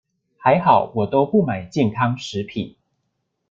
[0.39, 2.75] 還好我都不買健康食品